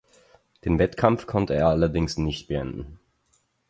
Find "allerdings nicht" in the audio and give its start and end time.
1.67-2.47